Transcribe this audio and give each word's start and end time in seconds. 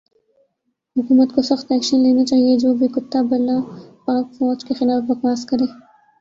حکومت 0.95 1.29
کو 1.35 1.41
سخت 1.49 1.71
ایکشن 1.71 1.99
لینا 2.03 2.23
چایئے 2.29 2.55
جو 2.61 2.73
بھی 2.79 2.87
کتا 2.95 3.21
بلا 3.29 3.57
پاک 4.05 4.25
فوج 4.35 4.65
کے 4.65 4.73
خلاف 4.79 5.01
بکواس 5.09 5.45
کرے 5.49 5.65